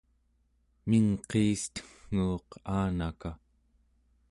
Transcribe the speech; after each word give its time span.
mingqiisten͞guuq 0.89 2.49
aanaka 2.75 3.29